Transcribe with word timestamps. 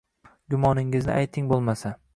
Gumoningizni 0.53 1.15
ayting 1.19 1.53
bo‘lmasa 1.55 1.95